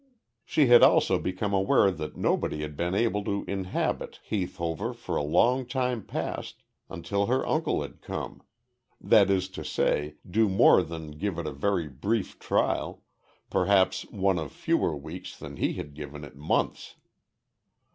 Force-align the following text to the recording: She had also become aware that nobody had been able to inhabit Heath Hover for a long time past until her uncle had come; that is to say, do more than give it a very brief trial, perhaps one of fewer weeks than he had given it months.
She 0.43 0.65
had 0.65 0.81
also 0.81 1.19
become 1.19 1.53
aware 1.53 1.91
that 1.91 2.17
nobody 2.17 2.61
had 2.61 2.75
been 2.75 2.95
able 2.95 3.23
to 3.23 3.45
inhabit 3.47 4.19
Heath 4.23 4.57
Hover 4.57 4.95
for 4.95 5.15
a 5.15 5.21
long 5.21 5.63
time 5.67 6.03
past 6.03 6.63
until 6.89 7.27
her 7.27 7.45
uncle 7.45 7.83
had 7.83 8.01
come; 8.01 8.41
that 8.99 9.29
is 9.29 9.47
to 9.49 9.63
say, 9.63 10.15
do 10.27 10.49
more 10.49 10.81
than 10.81 11.11
give 11.19 11.37
it 11.37 11.45
a 11.45 11.51
very 11.53 11.87
brief 11.87 12.39
trial, 12.39 13.03
perhaps 13.51 14.03
one 14.05 14.39
of 14.39 14.51
fewer 14.51 14.97
weeks 14.97 15.37
than 15.37 15.57
he 15.57 15.73
had 15.73 15.93
given 15.93 16.23
it 16.23 16.35
months. 16.35 16.95